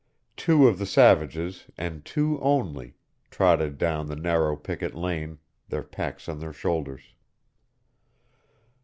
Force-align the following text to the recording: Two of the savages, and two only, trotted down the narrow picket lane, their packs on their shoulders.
Two 0.35 0.67
of 0.67 0.79
the 0.79 0.87
savages, 0.87 1.67
and 1.77 2.03
two 2.03 2.39
only, 2.41 2.95
trotted 3.29 3.77
down 3.77 4.07
the 4.07 4.15
narrow 4.15 4.55
picket 4.55 4.95
lane, 4.95 5.37
their 5.69 5.83
packs 5.83 6.27
on 6.27 6.39
their 6.39 6.53
shoulders. 6.53 7.13